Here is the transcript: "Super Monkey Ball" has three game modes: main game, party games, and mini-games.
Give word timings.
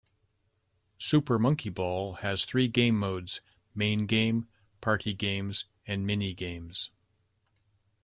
"Super 0.97 1.37
Monkey 1.37 1.69
Ball" 1.69 2.13
has 2.23 2.43
three 2.43 2.67
game 2.67 2.97
modes: 2.97 3.39
main 3.75 4.07
game, 4.07 4.47
party 4.81 5.13
games, 5.13 5.65
and 5.85 6.07
mini-games. 6.07 6.89